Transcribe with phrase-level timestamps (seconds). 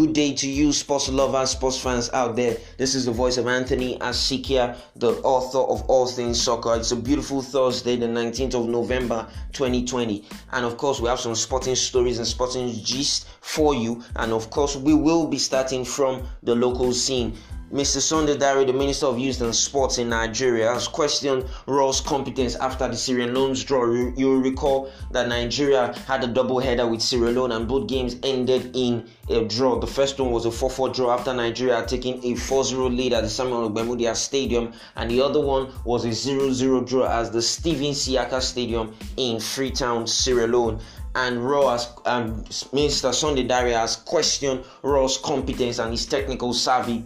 [0.00, 2.56] good day to you, sports lovers, sports fans out there.
[2.78, 6.76] This is the voice of Anthony Asikia, the author of All Things Soccer.
[6.76, 10.24] It's a beautiful Thursday, the 19th of November 2020.
[10.52, 14.02] And of course, we have some sporting stories and sporting gist for you.
[14.16, 17.36] And of course, we will be starting from the local scene.
[17.72, 18.00] Mr.
[18.00, 22.88] Sunday Dare, the Minister of Youth and Sports in Nigeria, has questioned Rohr's competence after
[22.88, 23.86] the Sierra Leone's draw.
[23.92, 28.16] You, will recall that Nigeria had a double header with Sierra Leone and both games
[28.24, 29.78] ended in a draw.
[29.78, 32.88] The first one was a 4 4 draw after Nigeria had taken a 4 0
[32.90, 37.06] lead at the Samuel Ogbemudia Stadium, and the other one was a 0 0 draw
[37.06, 40.80] at the Steven Siaka Stadium in Freetown, Sierra Leone
[41.14, 47.04] and Rohr has, um, Minister Sunday Dare has questioned Rohr's competence and his technical savvy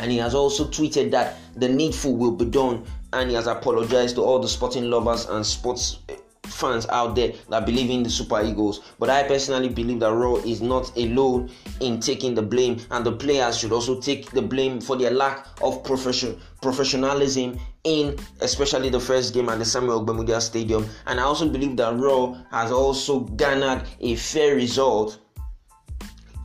[0.00, 4.16] and he has also tweeted that the needful will be done and he has apologized
[4.16, 6.16] to all the sporting lovers and sports eh,
[6.46, 8.80] fans out there that believe in the Super Eagles.
[8.98, 13.12] But I personally believe that Rohr is not alone in taking the blame, and the
[13.12, 18.98] players should also take the blame for their lack of profession professionalism in especially the
[19.00, 20.86] first game at the Samuel Ogbemudia Stadium.
[21.06, 25.18] And I also believe that Rohr has also garnered a fair result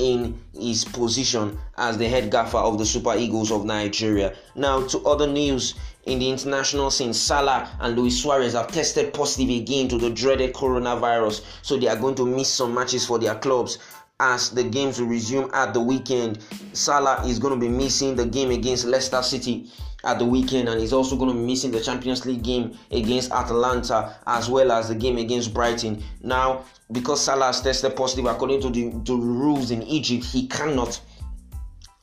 [0.03, 4.35] in his position as the head gaffer of the Super Eagles of Nigeria.
[4.55, 9.49] Now, to other news in the international scene, Salah and Luis Suarez have tested positive
[9.49, 13.35] again to the dreaded coronavirus, so they are going to miss some matches for their
[13.35, 13.77] clubs
[14.23, 16.39] as the games will resume at the weekend.
[16.71, 19.69] Salah is going to be missing the game against Leicester City
[20.05, 23.31] at the weekend and he's also going to be missing the Champions League game against
[23.31, 26.01] Atalanta as well as the game against Brighton.
[26.21, 30.47] Now, because Salah has tested positive according to the, to the rules in Egypt, he
[30.47, 31.01] cannot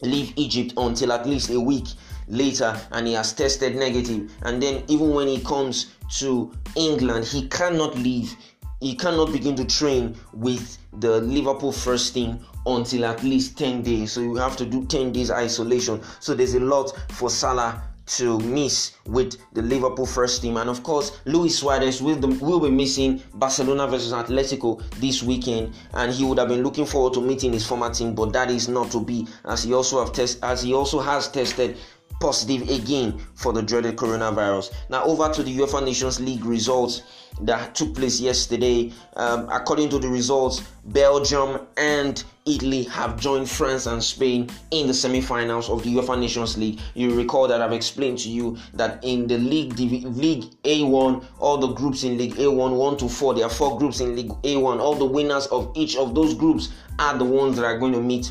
[0.02, 1.86] leave Egypt until at least a week
[2.28, 7.48] later and he has tested negative and then even when he comes to England he
[7.48, 8.34] cannot leave
[8.80, 14.12] he cannot begin to train with the Liverpool first team until at least 10 days.
[14.12, 16.02] So you have to do 10 days isolation.
[16.18, 20.56] So there's a lot for Salah to miss with the Liverpool first team.
[20.56, 26.12] And of course, Luis Suarez will, will be missing Barcelona versus Atletico this weekend, and
[26.12, 28.90] he would have been looking forward to meeting his former team, but that is not
[28.90, 31.76] to be, as he also have test as he also has tested
[32.20, 34.72] positive again for the dreaded coronavirus.
[34.90, 37.02] Now, over to the UEFA Nations League results
[37.42, 38.92] that took place yesterday.
[39.16, 44.94] Um, according to the results, Belgium and Italy have joined France and Spain in the
[44.94, 46.78] semi-finals of the UEFA Nations League.
[46.94, 51.68] You recall that I've explained to you that in the league League A1, all the
[51.68, 54.78] groups in League A1 1 to 4, there are four groups in League A1.
[54.78, 58.02] All the winners of each of those groups are the ones that are going to
[58.02, 58.30] meet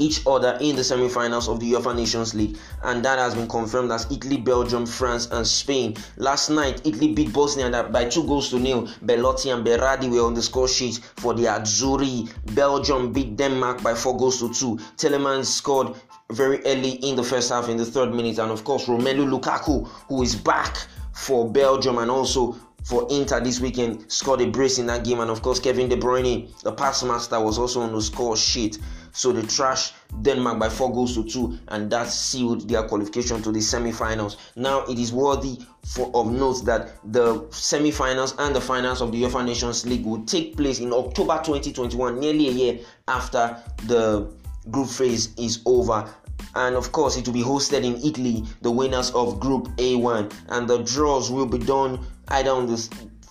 [0.00, 3.92] each other in the semi-finals of the UEFA Nations League, and that has been confirmed
[3.92, 5.96] as Italy, Belgium, France, and Spain.
[6.16, 8.88] Last night, Italy beat Bosnia by two goals to nil.
[9.04, 12.28] Belotti and Berardi were on the score sheet for the Azzurri.
[12.54, 14.76] Belgium beat Denmark by four goals to two.
[14.96, 15.94] Tielemans scored
[16.32, 19.86] very early in the first half in the third minute, and of course Romelu Lukaku,
[20.08, 20.76] who is back
[21.12, 25.30] for Belgium and also for Inter this weekend, scored a brace in that game, and
[25.30, 28.78] of course Kevin De Bruyne, the pass master, was also on the score sheet.
[29.12, 29.92] So they trashed
[30.22, 34.36] Denmark by four goals to two, and that sealed their qualification to the semi-finals.
[34.56, 39.22] Now it is worthy for, of note that the semi-finals and the finals of the
[39.22, 44.30] UEFA Nations League will take place in October 2021, nearly a year after the
[44.70, 46.06] group phase is over
[46.54, 50.68] and of course it will be hosted in Italy, the winners of Group A1, and
[50.68, 51.98] the draws will be done
[52.30, 52.76] either on the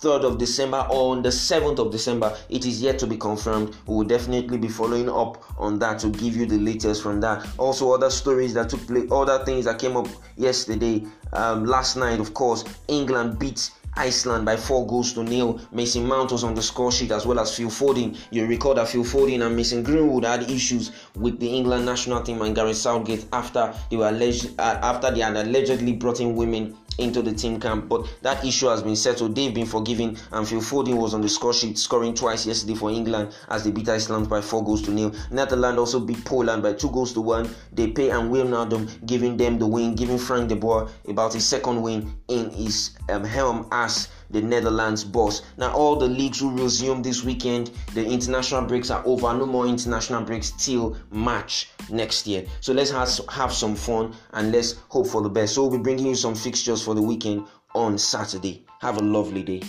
[0.00, 2.34] 3rd of December or on the 7th of December.
[2.48, 3.76] It is yet to be confirmed.
[3.86, 7.46] We will definitely be following up on that to give you the latest from that.
[7.58, 12.18] Also, other stories that took place, other things that came up yesterday, um, last night,
[12.18, 15.60] of course, England beats Iceland by four goals to nil.
[15.72, 18.16] Mason Mount was on the score sheet as well as Phil Foden.
[18.30, 22.40] You recall that Phil Foden and Mason Greenwood had issues with the England national team
[22.42, 26.76] and Gareth Southgate after they were alleged uh, after they had allegedly brought in women
[27.00, 27.88] into the team camp.
[27.88, 29.34] But that issue has been settled.
[29.34, 32.90] They've been forgiven, and Phil Foden was on the score sheet, scoring twice yesterday for
[32.90, 35.14] England as they beat Iceland by four goals to nil.
[35.30, 37.48] Netherlands also beat Poland by two goals to one.
[37.74, 42.12] Depay and Wijnaldum, giving them the win, giving Frank de Boer about his second win
[42.28, 45.42] in his um, helm as the Netherlands boss.
[45.56, 47.70] Now, all the leagues will resume this weekend.
[47.94, 49.32] The international breaks are over.
[49.34, 52.44] No more international breaks till March next year.
[52.60, 55.54] So let's have, have some fun and let's hope for the best.
[55.54, 58.64] So we'll be bringing you some fixtures for the weekend on Saturday.
[58.80, 59.62] Have a lovely day.